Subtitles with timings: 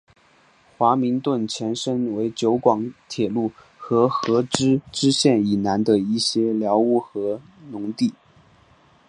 [0.79, 7.39] 华明邨前身为九广铁路和合石支线以南的一些寮屋和
[7.69, 8.11] 农地。